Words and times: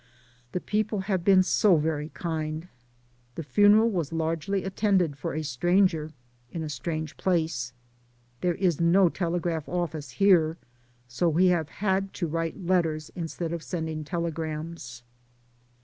The 0.53 0.59
people 0.59 1.01
have 1.01 1.23
been 1.23 1.43
so 1.43 1.77
very 1.77 2.09
kind. 2.09 2.67
The 3.35 3.43
funeral 3.43 3.87
was 3.91 4.11
largely 4.11 4.63
attended 4.63 5.15
for 5.15 5.35
a 5.35 5.43
stanger 5.43 6.11
in 6.51 6.63
a 6.63 6.69
strange 6.69 7.17
place. 7.17 7.71
There 8.41 8.55
is 8.55 8.81
no 8.81 9.09
tele 9.09 9.39
graph 9.39 9.69
office 9.69 10.09
here, 10.17 10.57
so 11.07 11.29
we 11.29 11.49
have 11.53 11.69
had 11.69 12.15
to 12.15 12.25
write 12.25 12.65
letters 12.65 13.11
instead 13.15 13.53
of 13.53 13.61
sending 13.61 14.03
telegrams. 14.03 15.03